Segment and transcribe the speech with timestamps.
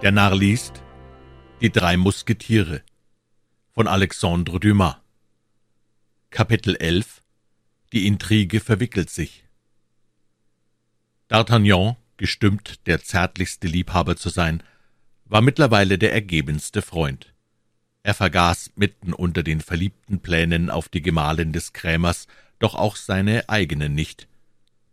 [0.00, 0.80] Der Narr liest
[1.60, 2.82] Die drei Musketiere
[3.72, 4.94] von Alexandre Dumas
[6.30, 7.20] Kapitel 11
[7.92, 9.44] Die Intrige verwickelt sich
[11.28, 14.62] D'Artagnan, gestimmt, der zärtlichste Liebhaber zu sein,
[15.24, 17.34] war mittlerweile der ergebenste Freund.
[18.04, 22.28] Er vergaß mitten unter den verliebten Plänen auf die Gemahlin des Krämers
[22.60, 24.28] doch auch seine eigenen nicht.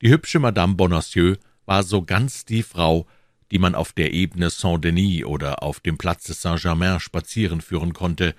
[0.02, 3.06] Die hübsche Madame Bonacieux war so ganz die Frau,
[3.52, 8.36] die man auf der Ebene Saint-Denis oder auf dem Platze Saint-Germain spazieren führen konnte,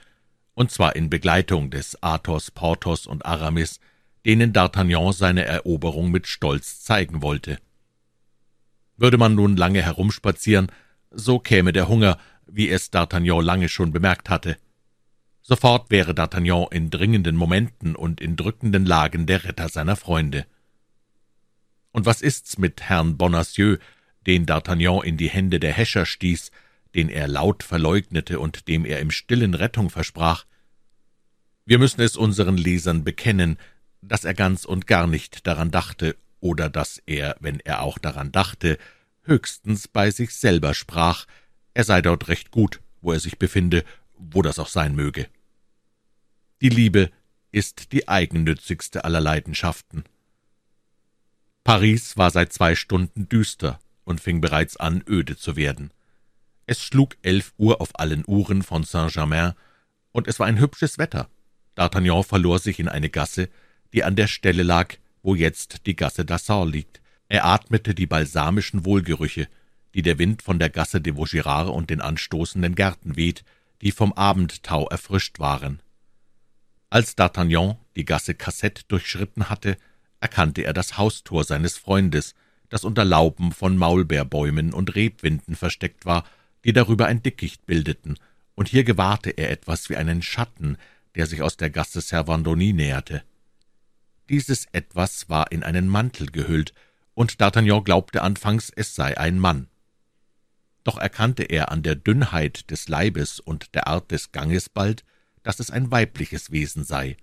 [0.54, 3.78] und zwar in Begleitung des Athos, Porthos und Aramis,
[4.24, 7.58] denen D'Artagnan seine Eroberung mit Stolz zeigen wollte.
[8.96, 10.72] Würde man nun lange herumspazieren,
[11.10, 14.56] so käme der Hunger, wie es D'Artagnan lange schon bemerkt hatte.
[15.42, 20.46] Sofort wäre D'Artagnan in dringenden Momenten und in drückenden Lagen der Retter seiner Freunde.
[21.92, 23.78] Und was ist's mit Herrn Bonacieux,
[24.26, 26.50] den D'Artagnan in die Hände der Häscher stieß,
[26.94, 30.44] den er laut verleugnete und dem er im stillen Rettung versprach.
[31.64, 33.58] Wir müssen es unseren Lesern bekennen,
[34.02, 38.30] dass er ganz und gar nicht daran dachte, oder dass er, wenn er auch daran
[38.32, 38.78] dachte,
[39.24, 41.26] höchstens bei sich selber sprach,
[41.74, 43.84] er sei dort recht gut, wo er sich befinde,
[44.16, 45.28] wo das auch sein möge.
[46.62, 47.10] Die Liebe
[47.52, 50.04] ist die eigennützigste aller Leidenschaften.
[51.64, 55.90] Paris war seit zwei Stunden düster, und fing bereits an, öde zu werden.
[56.64, 59.52] Es schlug elf Uhr auf allen Uhren von Saint-Germain,
[60.12, 61.28] und es war ein hübsches Wetter.
[61.76, 63.50] D'Artagnan verlor sich in eine Gasse,
[63.92, 67.02] die an der Stelle lag, wo jetzt die Gasse d'Assor liegt.
[67.28, 69.48] Er atmete die balsamischen Wohlgerüche,
[69.94, 73.44] die der Wind von der Gasse de Vaugirard und den anstoßenden Gärten weht,
[73.82, 75.82] die vom Abendtau erfrischt waren.
[76.88, 79.76] Als D'Artagnan die Gasse Cassette durchschritten hatte,
[80.20, 82.34] erkannte er das Haustor seines Freundes,
[82.68, 86.24] das unter Lauben von Maulbeerbäumen und Rebwinden versteckt war,
[86.64, 88.18] die darüber ein Dickicht bildeten,
[88.54, 90.78] und hier gewahrte er etwas wie einen Schatten,
[91.14, 93.22] der sich aus der Gasse Servandoni näherte.
[94.28, 96.72] Dieses Etwas war in einen Mantel gehüllt,
[97.14, 99.68] und D'Artagnan glaubte anfangs, es sei ein Mann.
[100.84, 105.04] Doch erkannte er an der Dünnheit des Leibes und der Art des Ganges bald,
[105.42, 107.16] dass es ein weibliches Wesen sei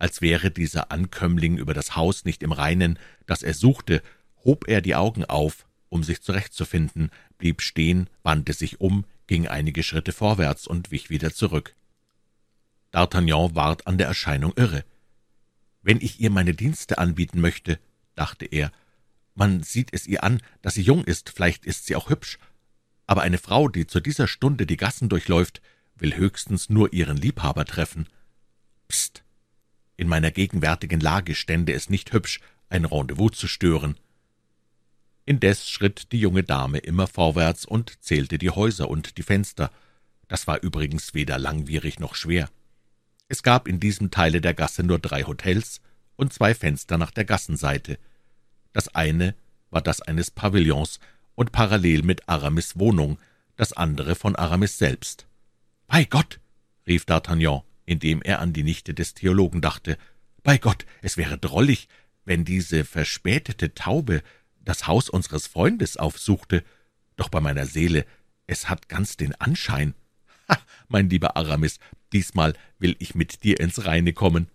[0.00, 4.02] als wäre dieser Ankömmling über das Haus nicht im Reinen, das er suchte,
[4.44, 9.82] hob er die Augen auf, um sich zurechtzufinden, blieb stehen, wandte sich um, ging einige
[9.82, 11.76] Schritte vorwärts und wich wieder zurück.
[12.92, 14.84] D'Artagnan ward an der Erscheinung irre.
[15.82, 17.78] Wenn ich ihr meine Dienste anbieten möchte,
[18.14, 18.72] dachte er,
[19.34, 22.38] man sieht es ihr an, dass sie jung ist, vielleicht ist sie auch hübsch,
[23.06, 25.60] aber eine Frau, die zu dieser Stunde die Gassen durchläuft,
[25.94, 28.08] will höchstens nur ihren Liebhaber treffen.
[28.88, 29.24] Psst,
[30.00, 32.40] in meiner gegenwärtigen Lage stände es nicht hübsch,
[32.70, 33.96] ein Rendezvous zu stören.
[35.26, 39.70] Indes schritt die junge Dame immer vorwärts und zählte die Häuser und die Fenster.
[40.26, 42.48] Das war übrigens weder langwierig noch schwer.
[43.28, 45.82] Es gab in diesem Teile der Gasse nur drei Hotels
[46.16, 47.98] und zwei Fenster nach der Gassenseite.
[48.72, 49.34] Das eine
[49.68, 50.98] war das eines Pavillons
[51.34, 53.18] und parallel mit Aramis Wohnung,
[53.56, 55.26] das andere von Aramis selbst.
[55.88, 56.40] »Bei Gott!«
[56.86, 59.98] rief D'Artagnan indem er an die Nichte des Theologen dachte.
[60.44, 61.88] Bei Gott, es wäre drollig,
[62.24, 64.22] wenn diese verspätete Taube
[64.60, 66.62] das Haus unseres Freundes aufsuchte.
[67.16, 68.06] Doch bei meiner Seele,
[68.46, 69.94] es hat ganz den Anschein.
[70.48, 70.56] Ha,
[70.86, 71.80] mein lieber Aramis,
[72.12, 74.46] diesmal will ich mit dir ins Reine kommen.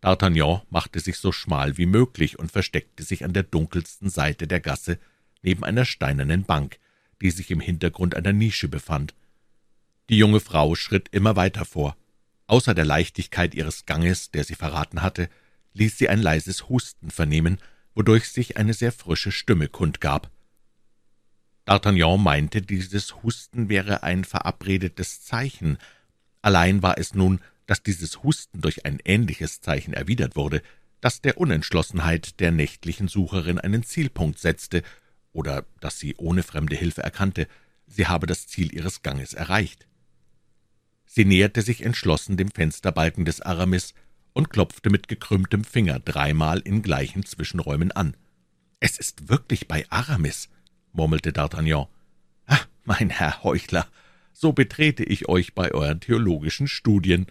[0.00, 4.60] D'Artagnan machte sich so schmal wie möglich und versteckte sich an der dunkelsten Seite der
[4.60, 4.98] Gasse
[5.42, 6.78] neben einer steinernen Bank,
[7.20, 9.14] die sich im Hintergrund einer Nische befand.
[10.10, 11.96] Die junge Frau schritt immer weiter vor.
[12.46, 15.28] Außer der Leichtigkeit ihres Ganges, der sie verraten hatte,
[15.74, 17.58] ließ sie ein leises Husten vernehmen,
[17.94, 20.30] wodurch sich eine sehr frische Stimme kundgab.
[21.66, 25.78] D'Artagnan meinte, dieses Husten wäre ein verabredetes Zeichen.
[26.42, 30.62] Allein war es nun, dass dieses Husten durch ein ähnliches Zeichen erwidert wurde,
[31.00, 34.82] das der Unentschlossenheit der nächtlichen Sucherin einen Zielpunkt setzte,
[35.32, 37.46] oder dass sie ohne fremde Hilfe erkannte,
[37.86, 39.86] sie habe das Ziel ihres Ganges erreicht.
[41.14, 43.92] Sie näherte sich entschlossen dem Fensterbalken des Aramis
[44.32, 48.16] und klopfte mit gekrümmtem Finger dreimal in gleichen Zwischenräumen an.
[48.80, 50.48] »Es ist wirklich bei Aramis«,
[50.92, 51.88] murmelte D'Artagnan.
[52.46, 53.86] »Ah, mein Herr Heuchler,
[54.32, 57.26] so betrete ich euch bei euren theologischen Studien.«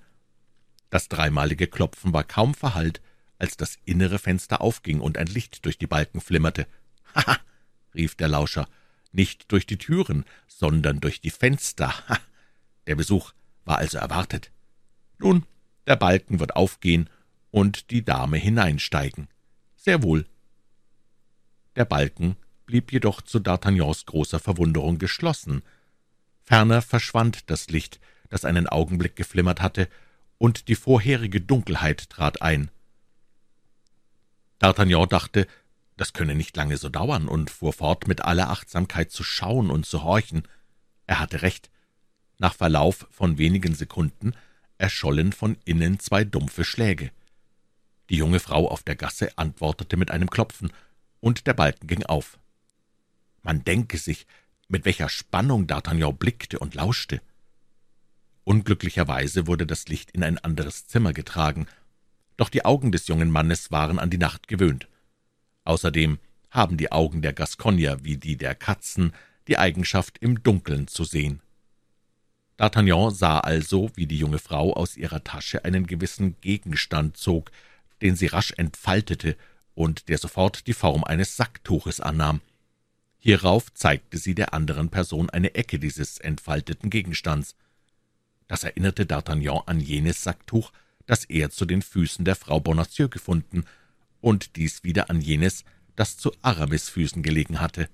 [0.91, 3.01] Das dreimalige Klopfen war kaum verhallt,
[3.39, 6.67] als das innere Fenster aufging und ein Licht durch die Balken flimmerte.
[7.15, 7.39] »Haha«,
[7.95, 8.67] rief der Lauscher,
[9.11, 12.07] »nicht durch die Türen, sondern durch die Fenster.
[12.07, 12.19] Ha!
[12.85, 13.33] Der Besuch
[13.65, 14.51] war also erwartet.
[15.17, 15.45] Nun,
[15.87, 17.09] der Balken wird aufgehen
[17.51, 19.27] und die Dame hineinsteigen.
[19.75, 20.25] Sehr wohl.
[21.75, 22.35] Der Balken
[22.65, 25.63] blieb jedoch zu D'Artagnans großer Verwunderung geschlossen.
[26.43, 27.99] Ferner verschwand das Licht,
[28.29, 29.87] das einen Augenblick geflimmert hatte,
[30.37, 32.71] und die vorherige Dunkelheit trat ein.
[34.59, 35.47] D'Artagnan dachte,
[35.97, 39.85] das könne nicht lange so dauern, und fuhr fort, mit aller Achtsamkeit zu schauen und
[39.85, 40.47] zu horchen.
[41.07, 41.69] Er hatte recht.
[42.41, 44.33] Nach Verlauf von wenigen Sekunden
[44.79, 47.11] erschollen von innen zwei dumpfe Schläge.
[48.09, 50.73] Die junge Frau auf der Gasse antwortete mit einem Klopfen,
[51.19, 52.39] und der Balken ging auf.
[53.43, 54.25] Man denke sich,
[54.67, 57.21] mit welcher Spannung D'Artagnan blickte und lauschte.
[58.43, 61.67] Unglücklicherweise wurde das Licht in ein anderes Zimmer getragen,
[62.37, 64.87] doch die Augen des jungen Mannes waren an die Nacht gewöhnt.
[65.63, 66.17] Außerdem
[66.49, 69.13] haben die Augen der Gascogner wie die der Katzen
[69.47, 71.39] die Eigenschaft, im Dunkeln zu sehen.
[72.61, 77.51] D'Artagnan sah also, wie die junge Frau aus ihrer Tasche einen gewissen Gegenstand zog,
[78.03, 79.35] den sie rasch entfaltete
[79.73, 82.39] und der sofort die Form eines Sacktuches annahm.
[83.17, 87.55] Hierauf zeigte sie der anderen Person eine Ecke dieses entfalteten Gegenstands.
[88.47, 90.71] Das erinnerte D'Artagnan an jenes Sacktuch,
[91.07, 93.65] das er zu den Füßen der Frau Bonacieux gefunden,
[94.19, 95.65] und dies wieder an jenes,
[95.95, 97.89] das zu Aramis Füßen gelegen hatte.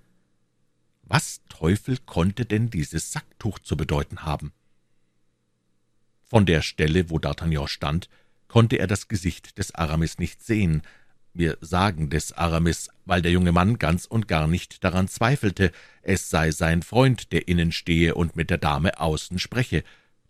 [1.10, 4.52] Was Teufel konnte denn dieses Sacktuch zu bedeuten haben?
[6.26, 8.10] Von der Stelle, wo D'Artagnan stand,
[8.50, 10.82] konnte er das Gesicht des Aramis nicht sehen.
[11.34, 15.72] Wir sagen des Aramis, weil der junge Mann ganz und gar nicht daran zweifelte,
[16.02, 19.86] es sei sein Freund, der innen stehe und mit der Dame außen spreche.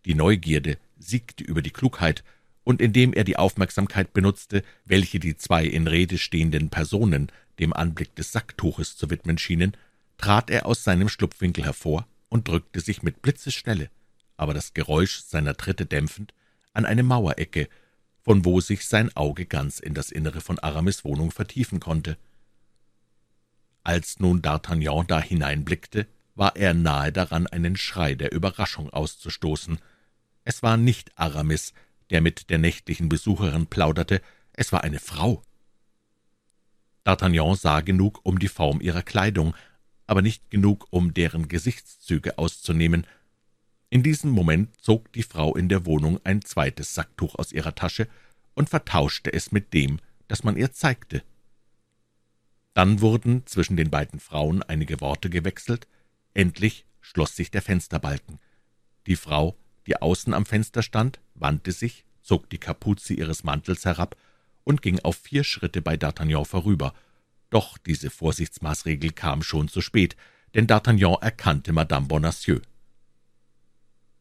[0.05, 2.23] Die Neugierde siegte über die Klugheit,
[2.63, 8.13] und indem er die Aufmerksamkeit benutzte, welche die zwei in Rede stehenden Personen dem Anblick
[8.15, 9.75] des Sacktuches zu widmen schienen,
[10.17, 13.89] trat er aus seinem Schlupfwinkel hervor und drückte sich mit Blitzesschnelle,
[14.35, 16.33] aber das Geräusch seiner Tritte dämpfend,
[16.73, 17.69] an eine Mauerecke,
[18.23, 22.17] von wo sich sein Auge ganz in das Innere von Aramis Wohnung vertiefen konnte.
[23.83, 29.79] Als nun D'Artagnan da hineinblickte, war er nahe daran, einen Schrei der Überraschung auszustoßen.
[30.43, 31.73] Es war nicht Aramis,
[32.09, 34.21] der mit der nächtlichen Besucherin plauderte,
[34.53, 35.41] es war eine Frau.
[37.05, 39.55] D'Artagnan sah genug, um die Form ihrer Kleidung,
[40.07, 43.05] aber nicht genug, um deren Gesichtszüge auszunehmen.
[43.89, 48.07] In diesem Moment zog die Frau in der Wohnung ein zweites Sacktuch aus ihrer Tasche
[48.55, 51.23] und vertauschte es mit dem, das man ihr zeigte.
[52.73, 55.87] Dann wurden zwischen den beiden Frauen einige Worte gewechselt,
[56.33, 58.39] endlich schloss sich der Fensterbalken.
[59.05, 59.55] Die Frau
[59.87, 64.17] die außen am Fenster stand, wandte sich, zog die Kapuze ihres Mantels herab
[64.65, 66.93] und ging auf vier Schritte bei D'Artagnan vorüber.
[67.49, 70.15] Doch diese Vorsichtsmaßregel kam schon zu spät,
[70.53, 72.61] denn D'Artagnan erkannte Madame Bonacieux.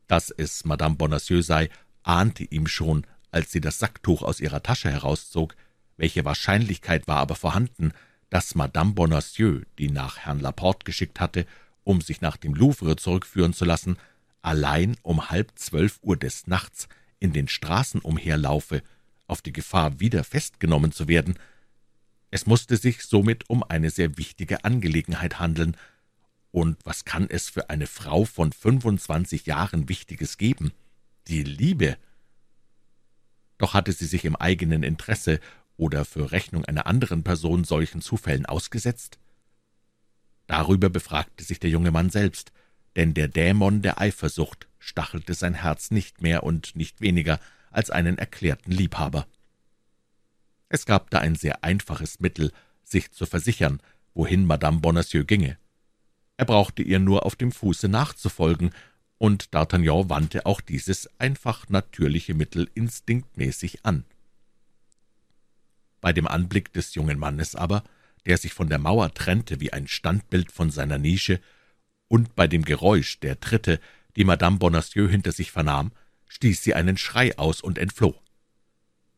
[0.06, 1.70] Dass es Madame Bonacieux sei,
[2.02, 5.56] ahnte ihm schon, als sie das Sacktuch aus ihrer Tasche herauszog.
[5.96, 7.92] Welche Wahrscheinlichkeit war aber vorhanden,
[8.30, 11.46] dass Madame Bonacieux, die nach Herrn Laporte geschickt hatte,
[11.84, 13.96] um sich nach dem Louvre zurückführen zu lassen,
[14.42, 16.88] allein um halb zwölf Uhr des Nachts
[17.18, 18.82] in den Straßen umherlaufe,
[19.26, 21.38] auf die Gefahr, wieder festgenommen zu werden.
[22.36, 25.74] Es musste sich somit um eine sehr wichtige Angelegenheit handeln.
[26.50, 30.72] Und was kann es für eine Frau von fünfundzwanzig Jahren Wichtiges geben?
[31.28, 31.96] Die Liebe.
[33.56, 35.40] Doch hatte sie sich im eigenen Interesse
[35.78, 39.18] oder für Rechnung einer anderen Person solchen Zufällen ausgesetzt?
[40.46, 42.52] Darüber befragte sich der junge Mann selbst
[42.96, 47.40] denn der Dämon der Eifersucht stachelte sein Herz nicht mehr und nicht weniger
[47.70, 49.26] als einen erklärten Liebhaber.
[50.68, 53.80] Es gab da ein sehr einfaches Mittel, sich zu versichern,
[54.14, 55.58] wohin Madame Bonacieux ginge.
[56.36, 58.70] Er brauchte ihr nur auf dem Fuße nachzufolgen,
[59.18, 64.04] und D'Artagnan wandte auch dieses einfach natürliche Mittel instinktmäßig an.
[66.02, 67.82] Bei dem Anblick des jungen Mannes aber,
[68.26, 71.40] der sich von der Mauer trennte wie ein Standbild von seiner Nische,
[72.08, 73.80] und bei dem Geräusch der Tritte,
[74.16, 75.92] die Madame Bonacieux hinter sich vernahm,
[76.28, 78.14] stieß sie einen Schrei aus und entfloh.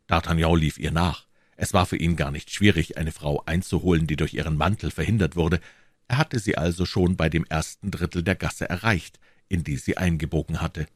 [0.08, 1.27] D'Artagnan lief ihr nach.
[1.60, 5.34] Es war für ihn gar nicht schwierig, eine Frau einzuholen, die durch ihren Mantel verhindert
[5.34, 5.60] wurde.
[6.06, 9.96] Er hatte sie also schon bei dem ersten Drittel der Gasse erreicht, in die sie
[9.96, 10.86] eingebogen hatte.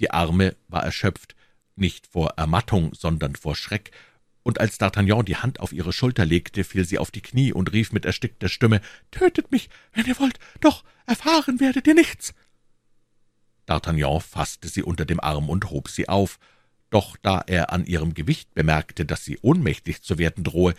[0.00, 1.34] Die Arme war erschöpft,
[1.76, 3.90] nicht vor Ermattung, sondern vor Schreck,
[4.42, 7.72] und als D'Artagnan die Hand auf ihre Schulter legte, fiel sie auf die Knie und
[7.72, 12.34] rief mit erstickter Stimme, »Tötet mich, wenn ihr wollt, doch erfahren werdet ihr nichts!«
[13.66, 16.38] D'Artagnan fasste sie unter dem Arm und hob sie auf,
[16.90, 20.74] doch da er an ihrem Gewicht bemerkte, dass sie ohnmächtig zu werden drohe,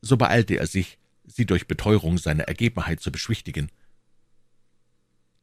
[0.00, 3.70] so beeilte er sich, sie durch Beteuerung seiner Ergebenheit zu beschwichtigen.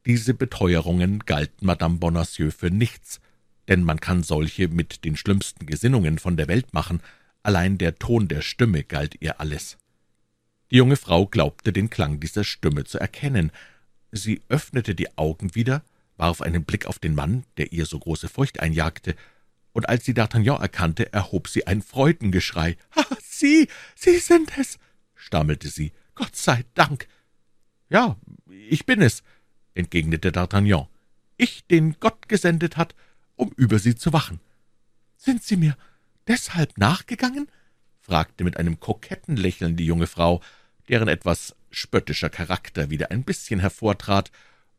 [0.06, 3.20] Diese Beteuerungen galten Madame Bonacieux für nichts,
[3.68, 7.00] denn man kann solche mit den schlimmsten Gesinnungen von der Welt machen,
[7.42, 9.76] allein der Ton der Stimme galt ihr alles.
[10.70, 13.52] Die junge Frau glaubte den Klang dieser Stimme zu erkennen.
[14.10, 15.82] Sie öffnete die Augen wieder,
[16.16, 19.14] warf einen Blick auf den Mann, der ihr so große Furcht einjagte,
[19.76, 22.78] und als sie D'Artagnan erkannte, erhob sie ein Freudengeschrei.
[22.94, 24.78] »Ah, Sie, Sie sind es!«
[25.14, 25.92] stammelte sie.
[26.14, 27.06] »Gott sei Dank!«
[27.90, 28.16] »Ja,
[28.48, 29.22] ich bin es«,
[29.74, 30.86] entgegnete D'Artagnan.
[31.36, 32.94] »Ich, den Gott gesendet hat,
[33.34, 34.40] um über Sie zu wachen.«
[35.18, 35.76] »Sind Sie mir
[36.26, 37.46] deshalb nachgegangen?«
[38.00, 40.40] fragte mit einem koketten Lächeln die junge Frau,
[40.88, 44.32] deren etwas spöttischer Charakter wieder ein bisschen hervortrat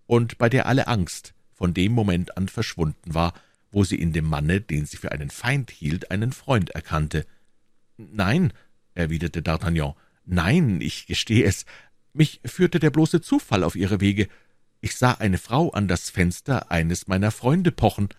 [0.07, 3.35] und bei der alle Angst von dem Moment an verschwunden war,
[3.77, 7.27] wo sie in dem Manne, den sie für einen Feind hielt, einen Freund erkannte.
[7.98, 8.51] »Nein«,
[8.96, 9.93] erwiderte D'Artagnan,
[10.25, 11.67] »nein, ich gestehe es,
[12.12, 14.29] mich führte der bloße Zufall auf Ihre Wege.
[14.81, 18.10] Ich sah eine Frau an das Fenster eines meiner Freunde pochen.«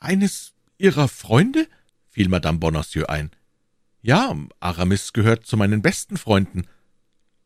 [0.00, 1.68] »Eines Ihrer Freunde?«
[2.08, 3.30] fiel Madame Bonacieux ein.
[4.02, 6.66] »Ja, Aramis gehört zu meinen besten Freunden.«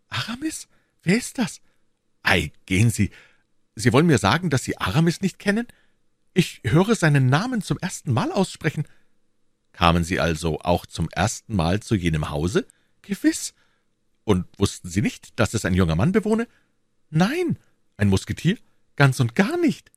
[0.09, 0.69] »Aramis?
[1.03, 1.61] Wer ist das?«
[2.23, 3.11] »Ei, gehen Sie.
[3.75, 5.67] Sie wollen mir sagen, dass Sie Aramis nicht kennen?
[6.33, 8.87] Ich höre seinen Namen zum ersten Mal aussprechen.«
[9.73, 12.67] »Kamen Sie also auch zum ersten Mal zu jenem Hause?«
[13.03, 13.55] »Gewiss.«
[14.25, 16.47] »Und wussten Sie nicht, dass es ein junger Mann bewohne?«
[17.11, 17.59] »Nein.«
[17.97, 18.59] »Ein Musketier?«
[18.97, 19.91] »Ganz und gar nicht.«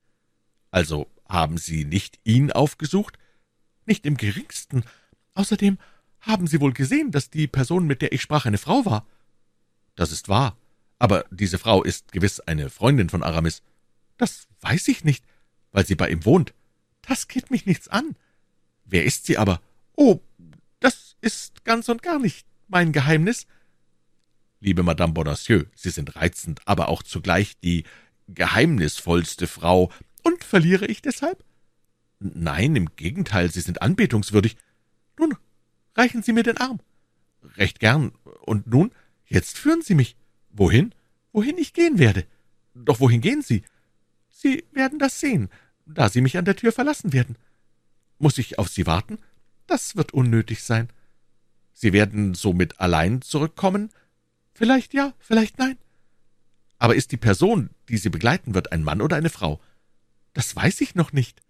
[0.71, 3.19] »Also haben Sie nicht ihn aufgesucht?«
[3.85, 4.85] »Nicht im geringsten.
[5.35, 5.77] Außerdem
[6.21, 9.05] haben Sie wohl gesehen, dass die Person, mit der ich sprach, eine Frau war?«
[9.95, 10.57] »Das ist wahr.
[10.97, 13.61] Aber diese Frau ist gewiss eine Freundin von Aramis.«
[14.17, 15.25] »Das weiß ich nicht,
[15.73, 16.53] weil sie bei ihm wohnt.«
[17.01, 18.15] »Das geht mich nichts an.«
[18.85, 19.61] »Wer ist sie aber?«
[19.95, 20.21] »Oh,
[20.79, 23.45] das ist ganz und gar nicht mein Geheimnis.«
[24.61, 27.83] »Liebe Madame Bonacieux, Sie sind reizend, aber auch zugleich die
[28.29, 29.91] geheimnisvollste Frau.
[30.21, 31.43] Und verliere ich deshalb?«
[32.19, 34.55] »Nein, im Gegenteil, Sie sind anbetungswürdig.«
[35.19, 35.35] »Nun,
[35.95, 36.79] reichen Sie mir den Arm.«
[37.57, 38.13] »Recht gern.
[38.45, 38.91] Und nun,
[39.25, 40.15] jetzt führen Sie mich.«
[40.51, 40.95] »Wohin?«
[41.33, 42.25] »Wohin ich gehen werde.«
[42.75, 43.63] »Doch wohin gehen Sie?«
[44.29, 45.49] »Sie werden das sehen,
[45.85, 47.37] da Sie mich an der Tür verlassen werden.«
[48.19, 49.17] »Muss ich auf Sie warten?«
[49.67, 50.89] »Das wird unnötig sein.«
[51.73, 53.89] »Sie werden somit allein zurückkommen?«
[54.53, 55.77] »Vielleicht ja, vielleicht nein.«
[56.77, 59.59] »Aber ist die Person, die Sie begleiten wird, ein Mann oder eine Frau?«
[60.33, 61.41] »Das weiß ich noch nicht.«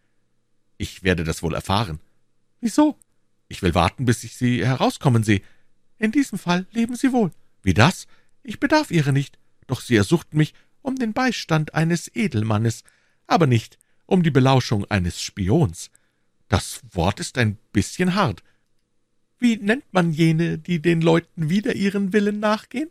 [0.78, 2.00] »Ich werde das wohl erfahren.«
[2.62, 2.98] »Wieso?«
[3.50, 5.42] »Ich will warten, bis ich Sie herauskommen sehe.«
[6.00, 8.08] »In diesem Fall leben Sie wohl.« »Wie das?
[8.42, 9.38] Ich bedarf Ihrer nicht,
[9.68, 12.84] doch Sie ersuchten mich um den Beistand eines Edelmannes,
[13.28, 13.78] aber nicht
[14.14, 15.90] um die Belauschung eines Spions.
[16.48, 18.44] Das Wort ist ein bisschen hart.
[19.40, 22.90] Wie nennt man jene, die den Leuten wider ihren Willen nachgehen?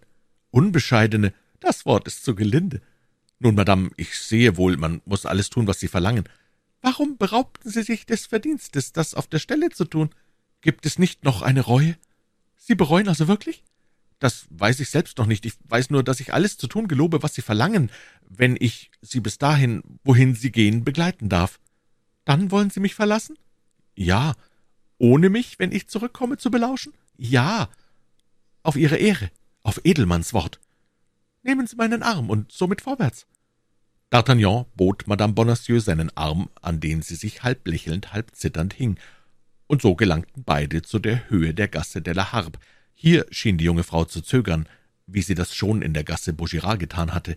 [0.50, 1.32] Unbescheidene.
[1.60, 2.80] Das Wort ist zu gelinde.
[3.38, 6.24] Nun, Madame, ich sehe wohl, man muss alles tun, was Sie verlangen.
[6.80, 10.10] Warum beraubten Sie sich des Verdienstes, das auf der Stelle zu tun?
[10.60, 11.96] Gibt es nicht noch eine Reue?
[12.56, 13.62] Sie bereuen also wirklich?
[14.22, 15.44] Das weiß ich selbst noch nicht.
[15.46, 17.90] Ich weiß nur, dass ich alles zu tun gelobe, was Sie verlangen,
[18.28, 21.58] wenn ich Sie bis dahin, wohin Sie gehen, begleiten darf.
[22.24, 23.36] Dann wollen Sie mich verlassen?
[23.96, 24.34] Ja.
[24.98, 26.92] Ohne mich, wenn ich zurückkomme, zu belauschen?
[27.16, 27.68] Ja.
[28.62, 29.32] Auf Ihre Ehre,
[29.64, 30.60] auf Edelmanns Wort.
[31.42, 33.26] Nehmen Sie meinen Arm und somit vorwärts.
[34.12, 39.00] D'Artagnan bot Madame Bonacieux seinen Arm, an den sie sich halb lächelnd, halb zitternd hing,
[39.66, 42.60] und so gelangten beide zu der Höhe der Gasse de la Harpe,
[43.02, 44.68] hier schien die junge Frau zu zögern,
[45.08, 47.34] wie sie das schon in der Gasse Bougirat getan hatte.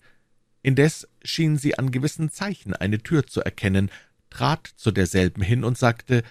[0.62, 3.89] Indes schien sie an gewissen Zeichen eine Tür zu erkennen,
[4.29, 6.22] trat zu derselben hin und sagte,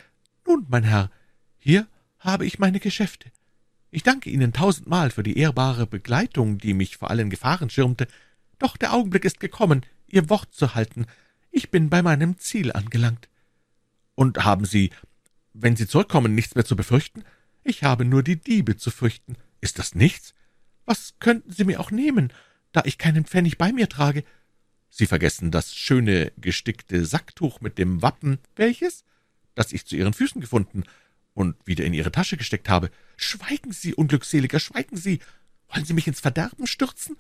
[0.46, 1.10] »Nun, mein Herr,
[1.58, 1.88] hier
[2.20, 3.32] habe ich meine Geschäfte.
[3.90, 8.06] Ich danke Ihnen tausendmal für die ehrbare Begleitung, die mich vor allen Gefahren schirmte.
[8.60, 11.06] Doch der Augenblick ist gekommen, Ihr Wort zu halten.
[11.50, 13.28] Ich bin bei meinem Ziel angelangt.«
[14.14, 14.90] »Und haben Sie,
[15.54, 17.24] wenn Sie zurückkommen, nichts mehr zu befürchten?«
[17.64, 19.37] Ich habe nur die Diebe zu fürchten.
[19.61, 20.35] Ist das nichts?
[20.85, 22.33] Was könnten Sie mir auch nehmen,
[22.73, 24.25] da ich keinen Pfennig bei mir trage?
[24.90, 29.04] Sie vergessen das schöne gestickte Sacktuch mit dem Wappen, welches?
[29.54, 30.85] Das ich zu Ihren Füßen gefunden
[31.33, 32.90] und wieder in Ihre Tasche gesteckt habe.
[33.16, 35.21] Schweigen Sie, Unglückseliger, schweigen Sie!
[35.68, 37.16] Wollen Sie mich ins Verderben stürzen?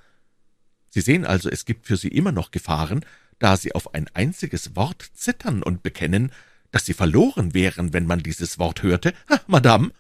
[0.90, 3.04] Sie sehen also, es gibt für Sie immer noch Gefahren,
[3.38, 6.30] da Sie auf ein einziges Wort zittern und bekennen,
[6.70, 9.12] dass Sie verloren wären, wenn man dieses Wort hörte.
[9.28, 9.90] Ha, Madame,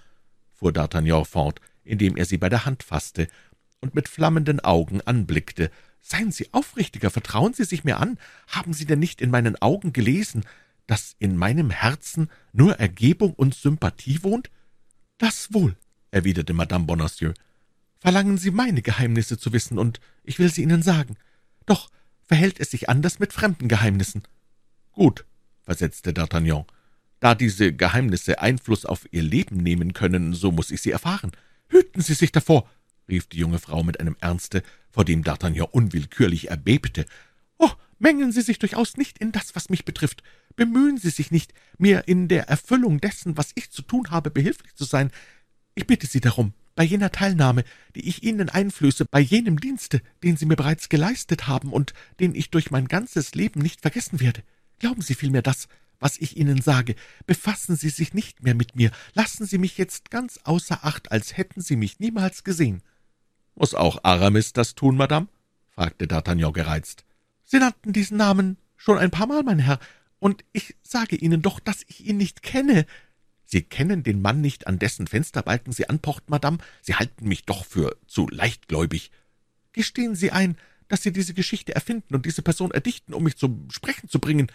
[0.64, 3.28] fuhr D'Artagnan fort, indem er sie bei der Hand fasste
[3.80, 5.70] und mit flammenden Augen anblickte.
[6.00, 8.18] »Seien Sie aufrichtiger, vertrauen Sie sich mir an.
[8.48, 10.44] Haben Sie denn nicht in meinen Augen gelesen,
[10.86, 14.50] dass in meinem Herzen nur Ergebung und Sympathie wohnt?«
[15.18, 15.76] »Das wohl«,
[16.10, 17.34] erwiderte Madame Bonacieux.
[18.00, 21.16] »Verlangen Sie meine Geheimnisse zu wissen, und ich will sie Ihnen sagen.
[21.64, 21.90] Doch
[22.22, 24.22] verhält es sich anders mit fremden Geheimnissen.«
[24.92, 25.24] »Gut«,
[25.62, 26.66] versetzte D'Artagnan,
[27.24, 31.32] da diese Geheimnisse Einfluss auf Ihr Leben nehmen können, so muss ich sie erfahren.
[31.68, 32.68] Hüten Sie sich davor!«
[33.08, 37.06] rief die junge Frau mit einem Ernste, vor dem D'Artagnan unwillkürlich erbebte.
[37.56, 40.22] »Oh, mengen Sie sich durchaus nicht in das, was mich betrifft.
[40.54, 44.74] Bemühen Sie sich nicht, mir in der Erfüllung dessen, was ich zu tun habe, behilflich
[44.74, 45.10] zu sein.
[45.74, 47.64] Ich bitte Sie darum, bei jener Teilnahme,
[47.96, 52.34] die ich Ihnen einflöße, bei jenem Dienste, den Sie mir bereits geleistet haben und den
[52.34, 54.42] ich durch mein ganzes Leben nicht vergessen werde.
[54.78, 55.68] Glauben Sie vielmehr das,
[56.04, 56.96] was ich Ihnen sage.
[57.26, 58.90] Befassen Sie sich nicht mehr mit mir.
[59.14, 62.82] Lassen Sie mich jetzt ganz außer Acht, als hätten Sie mich niemals gesehen.«
[63.54, 65.28] »Muss auch Aramis das tun, Madame?«
[65.70, 67.06] fragte D'Artagnan gereizt.
[67.44, 69.78] »Sie nannten diesen Namen schon ein paar Mal, mein Herr,
[70.18, 72.84] und ich sage Ihnen doch, dass ich ihn nicht kenne.«
[73.46, 76.58] »Sie kennen den Mann nicht, an dessen Fensterbalken Sie anpochten, Madame?
[76.82, 79.10] Sie halten mich doch für zu leichtgläubig.«
[79.72, 83.70] »Gestehen Sie ein, dass Sie diese Geschichte erfinden und diese Person erdichten, um mich zum
[83.70, 84.52] Sprechen zu bringen.«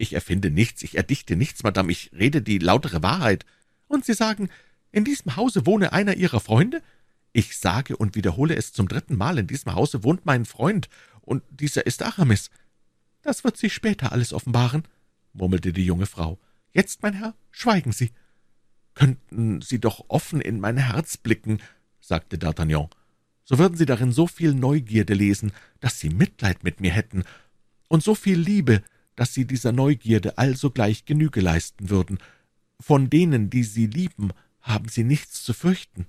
[0.00, 3.44] »Ich erfinde nichts, ich erdichte nichts, Madame, ich rede die lautere Wahrheit.«
[3.86, 4.48] »Und Sie sagen,
[4.92, 6.80] in diesem Hause wohne einer Ihrer Freunde?«
[7.34, 10.88] »Ich sage und wiederhole es zum dritten Mal, in diesem Hause wohnt mein Freund,
[11.20, 12.50] und dieser ist Aramis.«
[13.20, 14.84] »Das wird sich später alles offenbaren«,
[15.34, 16.38] murmelte die junge Frau.
[16.72, 18.10] »Jetzt, mein Herr, schweigen Sie.«
[18.94, 21.60] »Könnten Sie doch offen in mein Herz blicken«,
[22.00, 22.88] sagte D'Artagnan.
[23.44, 27.24] »So würden Sie darin so viel Neugierde lesen, dass Sie Mitleid mit mir hätten,
[27.88, 28.82] und so viel Liebe,
[29.20, 32.20] dass Sie dieser Neugierde allsogleich Genüge leisten würden.
[32.80, 34.30] Von denen, die Sie lieben,
[34.62, 36.06] haben Sie nichts zu fürchten.«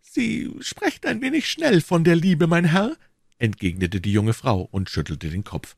[0.00, 2.96] »Sie sprechen ein wenig schnell von der Liebe, mein Herr«,
[3.38, 5.74] entgegnete die junge Frau und schüttelte den Kopf.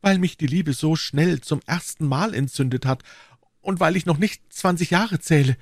[0.00, 3.04] »Weil mich die Liebe so schnell zum ersten Mal entzündet hat
[3.60, 5.56] und weil ich noch nicht zwanzig Jahre zähle.«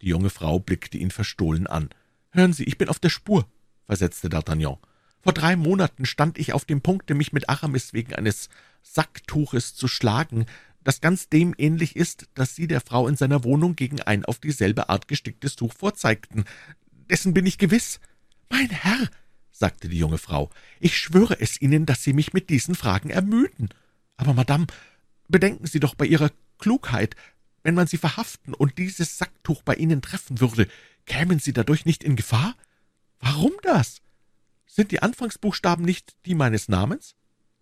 [0.00, 1.90] Die junge Frau blickte ihn verstohlen an.
[2.30, 3.46] »Hören Sie, ich bin auf der Spur«,
[3.84, 4.78] versetzte D'Artagnan.
[5.22, 8.48] »Vor drei Monaten stand ich auf dem Punkte, mich mit Aramis wegen eines
[8.82, 10.46] Sacktuches zu schlagen,
[10.82, 14.38] das ganz dem ähnlich ist, das Sie der Frau in seiner Wohnung gegen ein auf
[14.38, 16.44] dieselbe Art gesticktes Tuch vorzeigten.
[17.10, 18.00] Dessen bin ich gewiss.
[18.48, 19.08] Mein Herr,
[19.50, 23.68] sagte die junge Frau, ich schwöre es Ihnen, dass Sie mich mit diesen Fragen ermüden.
[24.16, 24.66] Aber, Madame,
[25.28, 27.14] bedenken Sie doch bei Ihrer Klugheit,
[27.62, 30.66] wenn man Sie verhaften und dieses Sacktuch bei Ihnen treffen würde,
[31.04, 32.54] kämen Sie dadurch nicht in Gefahr?
[33.18, 34.00] Warum das?
[34.72, 37.16] Sind die Anfangsbuchstaben nicht die meines Namens?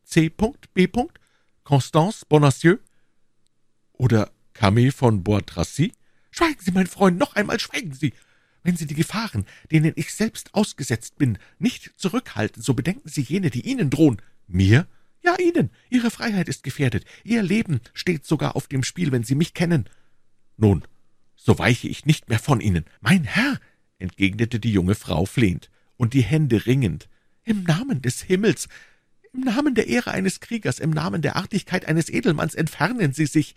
[0.04, 0.28] C.
[0.74, 0.88] B.
[1.64, 2.80] Constance Bonacieux?
[3.94, 5.94] Oder Camille von Bois-Tracy?
[6.30, 8.12] Schweigen Sie, mein Freund, noch einmal schweigen Sie!
[8.62, 13.48] Wenn Sie die Gefahren, denen ich selbst ausgesetzt bin, nicht zurückhalten, so bedenken Sie jene,
[13.48, 14.20] die Ihnen drohen.
[14.46, 14.86] Mir?
[15.22, 15.70] Ja, Ihnen.
[15.88, 17.06] Ihre Freiheit ist gefährdet.
[17.24, 19.88] Ihr Leben steht sogar auf dem Spiel, wenn Sie mich kennen.
[20.58, 20.84] Nun,
[21.36, 22.84] so weiche ich nicht mehr von Ihnen.
[23.00, 23.58] Mein Herr,
[23.98, 27.08] entgegnete die junge Frau flehend und die Hände ringend,
[27.44, 28.68] im Namen des Himmels,
[29.34, 33.54] im Namen der Ehre eines Kriegers, im Namen der Artigkeit eines Edelmanns entfernen Sie sich.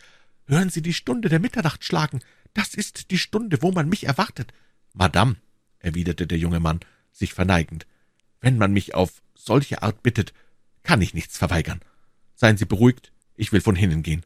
[0.48, 2.20] Hören Sie die Stunde der Mitternacht schlagen.
[2.54, 4.54] Das ist die Stunde, wo man mich erwartet.
[4.94, 5.38] Madame,
[5.80, 7.88] erwiderte der junge Mann, sich verneigend,
[8.42, 10.34] wenn man mich auf solche Art bittet,
[10.84, 11.82] kann ich nichts verweigern.
[12.36, 14.26] Seien Sie beruhigt, ich will von hinnen gehen.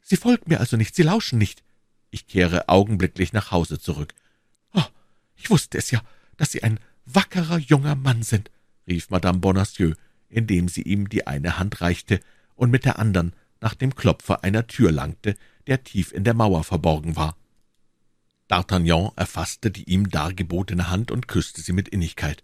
[0.00, 1.62] Sie folgen mir also nicht, Sie lauschen nicht.
[2.10, 4.14] Ich kehre augenblicklich nach Hause zurück.
[4.72, 4.84] Oh,
[5.36, 6.02] ich wusste es ja,
[6.36, 8.50] dass Sie ein wackerer junger Mann sind,
[8.86, 9.96] rief Madame Bonacieux,
[10.28, 12.20] indem sie ihm die eine Hand reichte
[12.56, 15.36] und mit der andern nach dem Klopfer einer Tür langte,
[15.66, 17.36] der tief in der Mauer verborgen war.
[18.50, 22.42] D'Artagnan erfasste die ihm dargebotene Hand und küsste sie mit Innigkeit.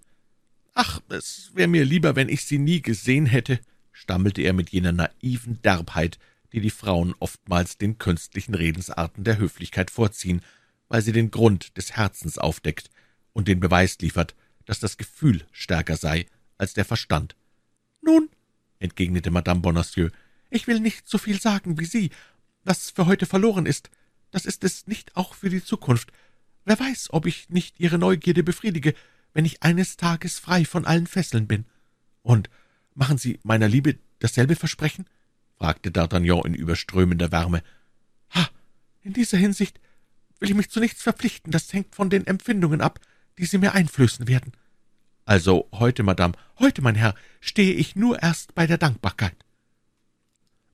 [0.75, 3.61] »Ach, es wäre mir lieber, wenn ich Sie nie gesehen hätte«,
[3.93, 6.19] stammelte er mit jener naiven Derbheit,
[6.53, 10.43] die die Frauen oftmals den künstlichen Redensarten der Höflichkeit vorziehen,
[10.89, 12.91] weil sie den Grund des Herzens aufdeckt
[13.33, 14.35] und den Beweis liefert,
[14.71, 17.35] dass das Gefühl stärker sei als der Verstand.
[18.03, 18.31] »Nun«,
[18.79, 20.13] entgegnete Madame Bonacieux,
[20.49, 22.11] »ich will nicht so viel sagen wie Sie.
[22.63, 23.91] Was für heute verloren ist,
[24.31, 26.13] das ist es nicht auch für die Zukunft.
[26.65, 28.95] Wer weiß, ob ich nicht Ihre Neugierde befriedige,
[29.35, 31.65] wenn ich eines Tages frei von allen Fesseln bin.
[32.23, 32.49] Und
[32.95, 35.07] machen Sie meiner Liebe dasselbe Versprechen?
[35.59, 37.65] fragte D'Artagnan in überströmender Wärme.
[38.37, 38.49] Ha,
[39.03, 39.81] in dieser Hinsicht
[40.39, 43.01] will ich mich zu nichts verpflichten, das hängt von den Empfindungen ab,
[43.41, 44.53] die Sie mir einflößen werden.
[45.25, 49.37] Also heute, Madame, heute, mein Herr, stehe ich nur erst bei der Dankbarkeit.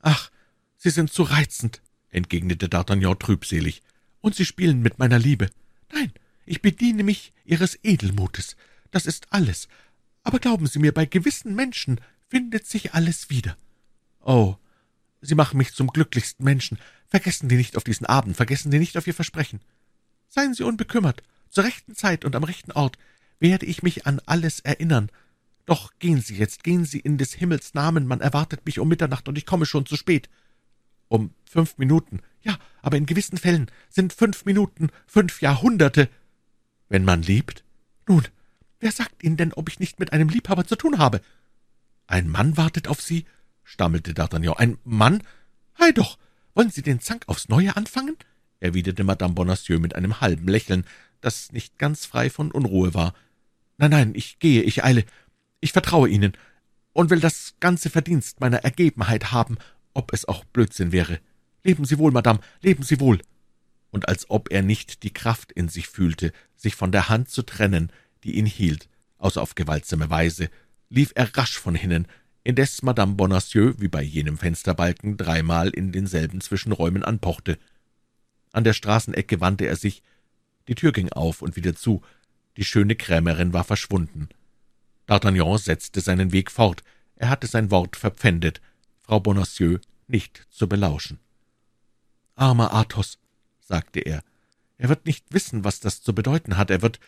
[0.01, 0.31] Ach,
[0.77, 3.83] Sie sind zu reizend, entgegnete D'Artagnan trübselig,
[4.21, 5.49] und Sie spielen mit meiner Liebe.
[5.93, 6.13] Nein,
[6.45, 8.57] ich bediene mich Ihres Edelmutes.
[8.91, 9.69] Das ist alles.
[10.25, 13.57] Aber glauben Sie mir, bei gewissen Menschen findet sich alles wieder.
[14.21, 14.57] Oh,
[15.21, 16.79] Sie machen mich zum glücklichsten Menschen.
[17.07, 19.61] Vergessen Sie nicht auf diesen Abend, vergessen Sie nicht auf Ihr Versprechen.
[20.29, 21.23] Seien Sie unbekümmert.
[21.57, 22.99] Zur rechten Zeit und am rechten Ort
[23.41, 25.09] werde ich mich an alles erinnern.
[25.65, 29.27] Doch gehen Sie jetzt, gehen Sie in des Himmels Namen, man erwartet mich um Mitternacht
[29.27, 30.29] und ich komme schon zu spät.
[31.09, 32.21] Um fünf Minuten.
[32.43, 36.11] Ja, aber in gewissen Fällen sind fünf Minuten fünf Jahrhunderte.
[36.91, 37.65] Wenn man liebt?
[38.07, 38.27] Nun,
[38.79, 41.23] »Wer sagt Ihnen denn, ob ich nicht mit einem Liebhaber zu tun habe?«
[42.07, 43.25] »Ein Mann wartet auf Sie?«
[43.65, 44.59] stammelte D'Artagnan.
[44.59, 45.23] »Ein Mann?
[45.81, 46.19] Hei doch!
[46.55, 48.19] Wollen Sie den Zank aufs Neue anfangen?«
[48.61, 50.85] erwiderte Madame Bonacieux mit einem halben Lächeln,
[51.21, 53.15] das nicht ganz frei von Unruhe war.
[53.79, 55.05] »Nein, nein, ich gehe, ich eile.
[55.61, 56.33] Ich vertraue Ihnen
[56.93, 59.59] und will das ganze Verdienst meiner Ergebenheit haben,
[59.93, 61.21] ob es auch Blödsinn wäre.
[61.63, 63.21] Leben Sie wohl, Madame, leben Sie wohl!«
[63.91, 67.43] Und als ob er nicht die Kraft in sich fühlte, sich von der Hand zu
[67.43, 67.91] trennen,
[68.25, 70.51] die ihn hielt, außer auf gewaltsame Weise,
[70.89, 72.07] lief er rasch von hinnen,
[72.45, 77.59] indes Madame Bonacieux, wie bei jenem Fensterbalken, dreimal in denselben Zwischenräumen anpochte.
[78.53, 80.03] An der Straßenecke wandte er sich,
[80.69, 82.03] die Tür ging auf und wieder zu,
[82.57, 84.29] die schöne Krämerin war verschwunden.
[85.07, 86.83] D'Artagnan setzte seinen Weg fort,
[87.17, 88.61] er hatte sein Wort verpfändet,
[89.03, 91.19] Frau Bonacieux nicht zu belauschen.
[92.35, 93.19] »Armer Athos«,
[93.61, 94.23] sagte er,
[94.79, 97.01] »er wird nicht wissen, was das zu bedeuten hat, er wird,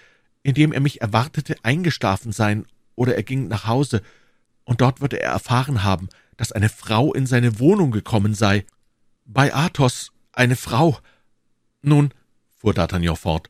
[0.43, 4.03] indem er mich erwartete, eingeschlafen sein, oder er ging nach Hause,
[4.65, 8.65] und dort würde er erfahren haben, dass eine Frau in seine Wohnung gekommen sei.
[9.25, 10.99] Bei Athos eine Frau.
[11.83, 12.15] Nun,
[12.59, 13.49] fuhr D'Artagnan fort,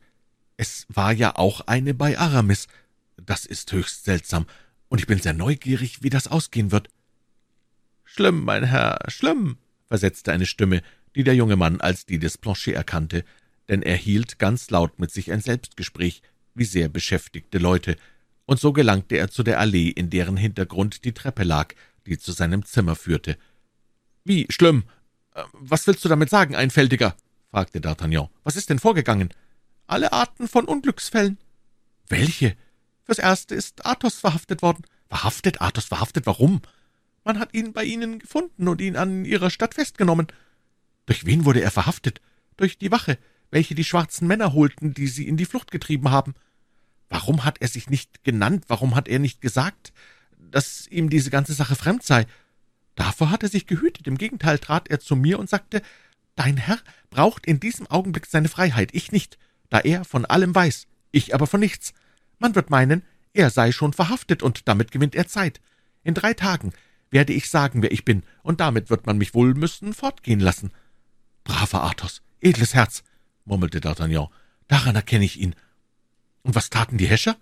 [0.57, 2.67] es war ja auch eine bei Aramis.
[3.17, 4.45] Das ist höchst seltsam,
[4.87, 6.89] und ich bin sehr neugierig, wie das ausgehen wird.
[8.03, 10.81] Schlimm, mein Herr, schlimm, versetzte eine Stimme,
[11.15, 13.23] die der junge Mann als die des Planchet erkannte,
[13.67, 16.21] denn er hielt ganz laut mit sich ein Selbstgespräch,
[16.55, 17.95] wie sehr beschäftigte Leute,
[18.45, 21.73] und so gelangte er zu der Allee, in deren Hintergrund die Treppe lag,
[22.05, 23.37] die zu seinem Zimmer führte.
[24.25, 24.83] »Wie schlimm?
[25.35, 27.15] Äh, was willst du damit sagen, Einfältiger?«
[27.49, 28.29] Fragte D'Artagnan.
[28.43, 29.29] »Was ist denn vorgegangen?«
[29.87, 31.37] »Alle Arten von Unglücksfällen.«
[32.07, 32.55] »Welche?«
[33.03, 35.61] »Fürs Erste ist Athos verhaftet worden.« »Verhaftet?
[35.61, 36.25] Athos verhaftet?
[36.25, 36.61] Warum?«
[37.23, 40.27] »Man hat ihn bei Ihnen gefunden und ihn an Ihrer Stadt festgenommen.«
[41.05, 42.21] »Durch wen wurde er verhaftet?«
[42.57, 43.17] »Durch die Wache,
[43.51, 46.35] welche die schwarzen Männer holten, die Sie in die Flucht getrieben haben.«
[47.09, 48.65] »Warum hat er sich nicht genannt?
[48.67, 49.91] Warum hat er nicht gesagt,
[50.37, 52.25] dass ihm diese ganze Sache fremd sei?«
[52.93, 54.07] Davor hat er sich gehütet.
[54.07, 55.81] Im Gegenteil trat er zu mir und sagte,
[56.39, 60.87] »Dein Herr braucht in diesem Augenblick seine Freiheit, ich nicht, da er von allem weiß,
[61.11, 61.93] ich aber von nichts.
[62.37, 65.59] Man wird meinen, er sei schon verhaftet, und damit gewinnt er Zeit.
[66.01, 66.71] In drei Tagen
[67.11, 70.71] werde ich sagen, wer ich bin, und damit wird man mich wohl müssen fortgehen lassen.«
[71.43, 73.03] »Braver Athos, edles Herz«,
[73.43, 74.29] murmelte D'Artagnan,
[74.69, 75.55] »daran erkenne ich ihn.«
[76.43, 77.35] »Und was taten die Häscher?«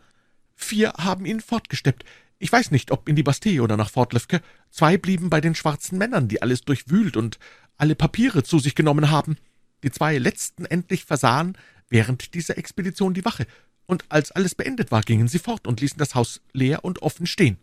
[0.56, 2.04] »Vier haben ihn fortgesteppt.
[2.40, 4.42] Ich weiß nicht, ob in die Bastille oder nach Fort Lefque.
[4.72, 7.38] Zwei blieben bei den schwarzen Männern, die alles durchwühlt und
[7.78, 9.38] alle Papiere zu sich genommen haben.
[9.84, 11.58] Die zwei letzten endlich versahen
[11.90, 13.48] während dieser Expedition die Wache,
[13.86, 17.26] und als alles beendet war, gingen sie fort und ließen das Haus leer und offen
[17.26, 17.58] stehen.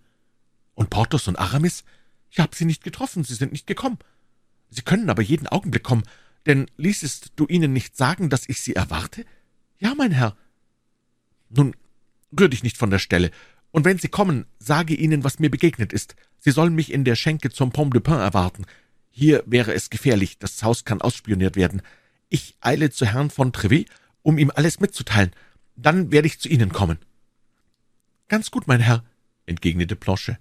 [0.74, 1.84] Und Porthos und Aramis?
[2.30, 3.98] Ich habe sie nicht getroffen, sie sind nicht gekommen.
[4.70, 6.04] Sie können aber jeden Augenblick kommen,
[6.46, 9.26] denn ließest du ihnen nicht sagen, dass ich sie erwarte?
[9.78, 10.34] Ja, mein Herr.
[11.50, 11.76] Nun,
[12.38, 13.30] rühr dich nicht von der Stelle,
[13.70, 16.14] und wenn sie kommen, sage ihnen, was mir begegnet ist.
[16.38, 18.66] Sie sollen mich in der Schenke zum Pomme de Pin erwarten.
[19.16, 21.82] Hier wäre es gefährlich, das Haus kann ausspioniert werden.
[22.30, 23.88] Ich eile zu Herrn von Trevet,
[24.22, 25.30] um ihm alles mitzuteilen.
[25.76, 26.98] Dann werde ich zu Ihnen kommen.«
[28.26, 29.04] »Ganz gut, mein Herr«,
[29.46, 30.38] entgegnete Planchet.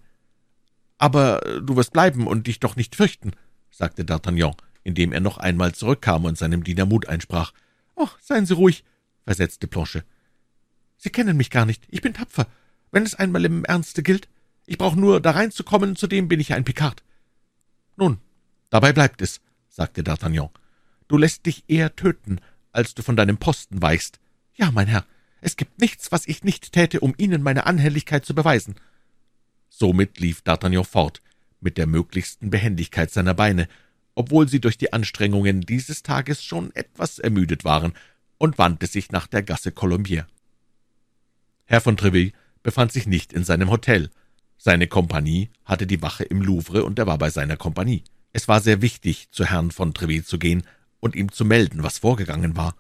[0.98, 3.34] »Aber du wirst bleiben und dich doch nicht fürchten«,
[3.70, 7.54] sagte D'Artagnan, indem er noch einmal zurückkam und seinem Diener Mut einsprach.
[7.96, 8.84] »Oh, seien Sie ruhig«,
[9.24, 10.04] versetzte Planchet.
[10.98, 11.86] »Sie kennen mich gar nicht.
[11.90, 12.48] Ich bin tapfer,
[12.90, 14.30] wenn es einmal im Ernste gilt.
[14.66, 17.04] Ich brauche nur da reinzukommen, zudem bin ich ein Pikard.«
[17.98, 18.18] »Nun,
[18.74, 20.50] dabei bleibt es«, sagte D'Artagnan.
[21.08, 22.40] »Du lässt dich eher töten,
[22.72, 24.20] als du von deinem Posten weichst.
[24.56, 25.06] Ja, mein Herr,
[25.42, 28.76] es gibt nichts, was ich nicht täte, um Ihnen meine Anhälligkeit zu beweisen.«
[29.70, 31.22] Somit lief D'Artagnan fort,
[31.60, 33.68] mit der möglichsten Behendigkeit seiner Beine,
[34.16, 37.94] obwohl sie durch die Anstrengungen dieses Tages schon etwas ermüdet waren,
[38.40, 40.26] und wandte sich nach der Gasse Colombier.
[41.66, 42.34] Herr von Treville
[42.64, 44.10] befand sich nicht in seinem Hotel.
[44.58, 48.04] Seine Kompanie hatte die Wache im Louvre, und er war bei seiner Kompanie.
[48.34, 50.64] Es war sehr wichtig, zu Herrn von Treville zu gehen
[51.00, 52.76] und ihm zu melden, was vorgegangen war.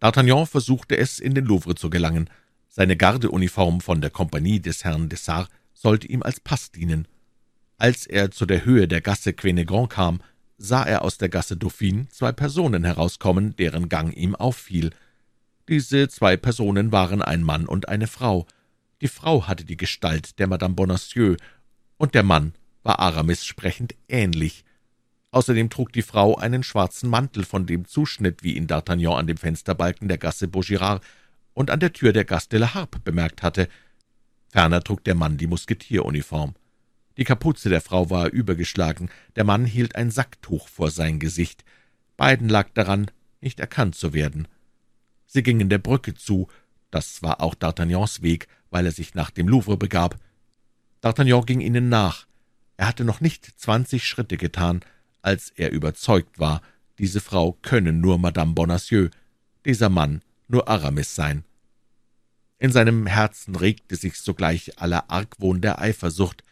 [0.00, 2.30] D'Artagnan versuchte es, in den Louvre zu gelangen.
[2.68, 7.08] Seine Gardeuniform von der Kompanie des Herrn Dessart sollte ihm als Pass dienen.
[7.78, 10.20] Als er zu der Höhe der Gasse Quenegron kam,
[10.56, 14.90] sah er aus der Gasse Dauphine zwei Personen herauskommen, deren Gang ihm auffiel.
[15.68, 18.46] Diese zwei Personen waren ein Mann und eine Frau.
[19.00, 21.36] Die Frau hatte die Gestalt der Madame Bonacieux,
[21.98, 24.64] und der Mann war Aramis sprechend ähnlich.
[25.36, 29.36] Außerdem trug die Frau einen schwarzen Mantel von dem Zuschnitt, wie ihn D'Artagnan an dem
[29.36, 31.04] Fensterbalken der Gasse Vaugirard
[31.52, 33.68] und an der Tür der Gasse de la Harpe bemerkt hatte.
[34.48, 36.54] Ferner trug der Mann die Musketieruniform.
[37.18, 41.66] Die Kapuze der Frau war übergeschlagen, der Mann hielt ein Sacktuch vor sein Gesicht.
[42.16, 43.10] Beiden lag daran,
[43.42, 44.48] nicht erkannt zu werden.
[45.26, 46.48] Sie gingen der Brücke zu,
[46.90, 50.16] Das war auch D'Artagnans Weg, weil er sich nach dem Louvre begab.
[51.02, 52.26] D'Artagnan ging ihnen nach.
[52.78, 54.80] Er hatte noch nicht zwanzig Schritte getan,
[55.26, 56.62] als er überzeugt war,
[56.98, 59.10] diese Frau könne nur Madame Bonacieux,
[59.64, 61.44] dieser Mann nur Aramis sein.
[62.58, 66.44] In seinem Herzen regte sich sogleich aller Argwohn der Eifersucht.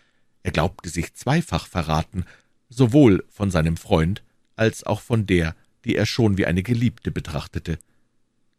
[0.42, 2.24] Er glaubte sich zweifach verraten,
[2.68, 4.22] sowohl von seinem Freund
[4.56, 7.78] als auch von der, die er schon wie eine Geliebte betrachtete.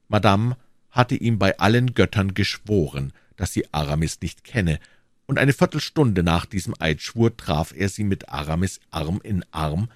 [0.08, 0.56] Madame
[0.91, 4.80] hatte ihm bei allen Göttern geschworen, dass sie Aramis nicht kenne,
[5.28, 9.89] und eine Viertelstunde nach diesem Eidschwur traf er sie mit Aramis Arm in Arm.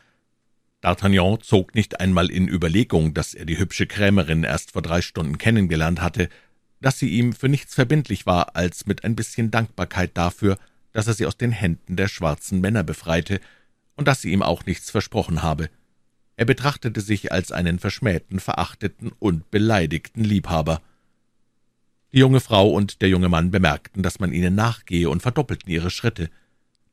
[0.81, 5.37] D'Artagnan zog nicht einmal in Überlegung, dass er die hübsche Krämerin erst vor drei Stunden
[5.37, 6.29] kennengelernt hatte,
[6.79, 10.57] dass sie ihm für nichts verbindlich war, als mit ein bisschen Dankbarkeit dafür,
[10.93, 13.41] dass er sie aus den Händen der schwarzen Männer befreite,
[13.95, 15.69] und dass sie ihm auch nichts versprochen habe.
[16.37, 20.81] Er betrachtete sich als einen verschmähten, verachteten und beleidigten Liebhaber.
[22.13, 25.91] Die junge Frau und der junge Mann bemerkten, dass man ihnen nachgehe und verdoppelten ihre
[25.91, 26.29] Schritte.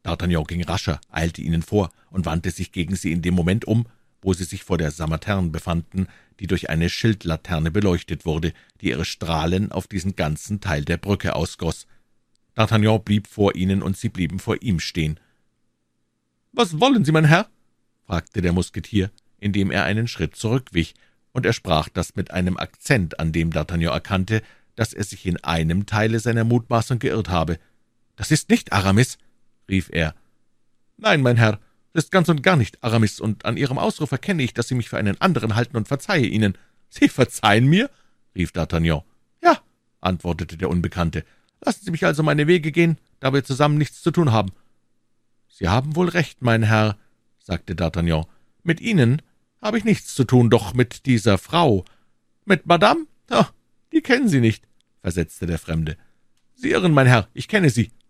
[0.07, 3.87] D'Artagnan ging rascher, eilte ihnen vor und wandte sich gegen sie in dem Moment um,
[4.23, 6.07] wo sie sich vor der Samaterne befanden,
[6.39, 11.35] die durch eine Schildlaterne beleuchtet wurde, die ihre Strahlen auf diesen ganzen Teil der Brücke
[11.35, 11.89] ausgoss.
[12.57, 15.19] D'Artagnan blieb vor ihnen, und sie blieben vor ihm stehen.
[16.53, 17.49] »Was wollen Sie, mein Herr?«
[18.07, 20.95] fragte der Musketier, indem er einen Schritt zurückwich,
[21.33, 24.43] und er sprach das mit einem Akzent, an dem D'Artagnan erkannte,
[24.77, 27.59] dass er sich in einem Teile seiner Mutmaßung geirrt habe.
[28.15, 29.19] »Das ist nicht Aramis«,
[29.69, 30.15] rief er.
[30.97, 31.61] »Nein, mein Herr,
[31.93, 34.89] ist ganz und gar nicht Aramis, und an Ihrem Ausruf erkenne ich, dass Sie mich
[34.89, 36.57] für einen anderen halten und verzeihe Ihnen.«
[36.89, 37.91] »Sie verzeihen mir?«
[38.35, 39.03] rief D'Artagnan.
[39.43, 39.61] »Ja«,
[40.01, 41.25] antwortete der Unbekannte.
[41.65, 44.53] »Lassen Sie mich also meine Wege gehen, da wir zusammen nichts zu tun haben.«
[45.49, 46.97] »Sie haben wohl recht, mein Herr«,
[47.39, 48.27] sagte D'Artagnan.
[48.63, 49.23] »Mit Ihnen
[49.63, 51.85] habe ich nichts zu tun, doch mit dieser Frau.
[52.45, 53.07] Mit Madame?
[53.31, 53.47] Oh,
[53.93, 54.65] die kennen Sie nicht«,
[55.01, 55.97] versetzte der Fremde.
[56.55, 58.06] »Sie irren, mein Herr, ich kenne sie.« »Ha!«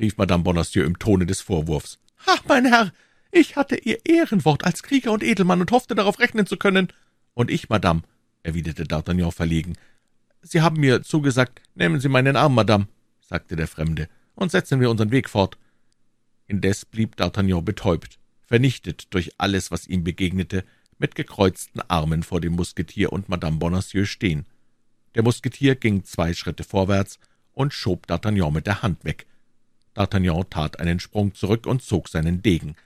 [0.00, 1.98] Rief Madame Bonacieux im Tone des Vorwurfs.
[2.26, 2.92] »Ha, mein Herr,
[3.30, 6.92] ich hatte Ihr Ehrenwort als Krieger und Edelmann und hoffte, darauf rechnen zu können.«
[7.34, 8.02] »Und ich, Madame«,
[8.42, 9.76] erwiderte D'Artagnan verlegen.
[10.42, 12.88] »Sie haben mir zugesagt, nehmen Sie meinen Arm, Madame«,
[13.20, 15.58] sagte der Fremde, »und setzen wir unseren Weg fort.«
[16.46, 20.64] Indes blieb D'Artagnan betäubt, vernichtet durch alles, was ihm begegnete,
[20.98, 24.46] mit gekreuzten Armen vor dem Musketier und Madame Bonacieux stehen.
[25.14, 27.18] Der Musketier ging zwei Schritte vorwärts
[27.52, 29.26] und schob D'Artagnan mit der Hand weg.
[29.94, 32.76] D'Artagnan tat einen Sprung zurück und zog seinen Degen.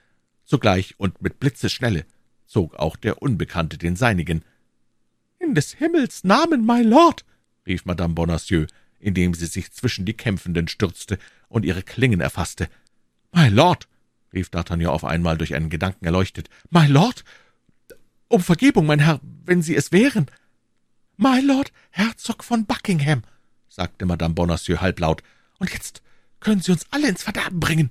[0.45, 2.05] Zugleich und mit Blitzesschnelle
[2.45, 4.43] zog auch der Unbekannte den seinigen.
[5.39, 7.25] »In des Himmels Namen, my Lord!«
[7.65, 8.67] rief Madame Bonacieux,
[8.99, 11.17] indem sie sich zwischen die Kämpfenden stürzte
[11.49, 12.69] und ihre Klingen erfasste.
[13.31, 13.87] »My Lord!«
[14.33, 16.49] rief D'Artagnan auf einmal durch einen Gedanken erleuchtet.
[16.69, 17.23] »My Lord!
[18.27, 20.27] Um Vergebung, mein Herr, wenn Sie es wären!«
[21.17, 23.23] »My Lord, Herzog von Buckingham«,
[23.69, 25.23] sagte Madame Bonacieux halblaut,
[25.59, 26.01] »und jetzt
[26.45, 27.89] können Sie uns alle ins Verderben bringen.«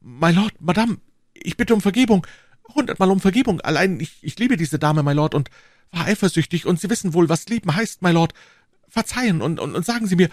[0.00, 0.98] »My Lord, Madame,
[1.32, 2.26] ich bitte um Vergebung,
[2.74, 5.48] hundertmal um Vergebung, allein ich, ich liebe diese Dame, my Lord, und
[5.92, 8.34] war eifersüchtig, und Sie wissen wohl, was lieben heißt, my Lord.
[8.88, 10.30] Verzeihen und, und, und sagen Sie mir,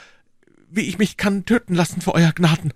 [0.68, 2.74] wie ich mich kann töten lassen für Euer Gnaden.«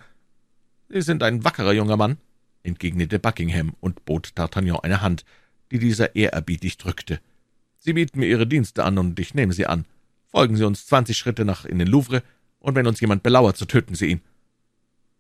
[0.90, 2.18] »Sie sind ein wackerer junger Mann«,
[2.62, 5.26] entgegnete Buckingham und bot D'Artagnan eine Hand,
[5.72, 7.20] die dieser ehrerbietig drückte.
[7.80, 9.86] »Sie bieten mir Ihre Dienste an, und ich nehme sie an.
[10.28, 12.22] Folgen Sie uns zwanzig Schritte nach in den Louvre,
[12.64, 14.22] und wenn uns jemand belauert, so töten Sie ihn.«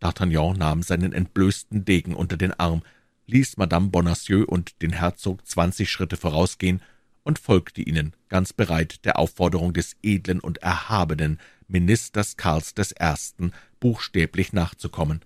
[0.01, 2.81] D'Artagnan nahm seinen entblößten Degen unter den Arm,
[3.27, 6.81] ließ Madame Bonacieux und den Herzog zwanzig Schritte vorausgehen
[7.21, 13.51] und folgte ihnen, ganz bereit, der Aufforderung des edlen und erhabenen Ministers Karls I.
[13.79, 15.21] buchstäblich nachzukommen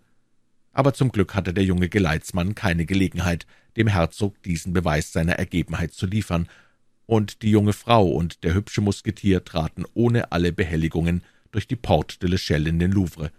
[0.78, 5.92] aber zum Glück hatte der junge Geleitsmann keine Gelegenheit, dem Herzog diesen Beweis seiner Ergebenheit
[5.92, 6.48] zu liefern,
[7.08, 12.20] und die junge Frau und der hübsche Musketier traten ohne alle Behelligungen durch die Porte
[12.20, 13.32] de l'Echelle in den Louvre.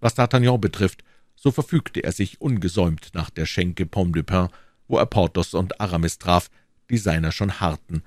[0.00, 4.48] Was D'Artagnan betrifft, so verfügte er sich ungesäumt nach der Schenke Pomme de Pin,
[4.88, 6.50] wo er Porthos und Aramis traf,
[6.90, 8.02] die seiner schon harrten.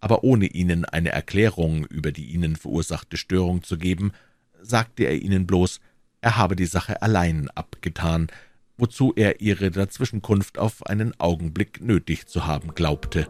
[0.00, 4.12] Aber ohne ihnen eine Erklärung über die ihnen verursachte Störung zu geben,
[4.60, 5.80] sagte er ihnen bloß,
[6.20, 8.28] er habe die Sache allein abgetan,
[8.76, 13.28] wozu er ihre Dazwischenkunft auf einen Augenblick nötig zu haben glaubte.